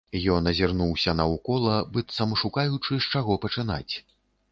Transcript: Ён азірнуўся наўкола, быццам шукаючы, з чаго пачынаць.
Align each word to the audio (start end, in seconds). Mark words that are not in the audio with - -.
Ён 0.35 0.47
азірнуўся 0.51 1.13
наўкола, 1.19 1.75
быццам 1.97 2.33
шукаючы, 2.43 2.93
з 3.05 3.13
чаго 3.17 3.37
пачынаць. 3.45 3.93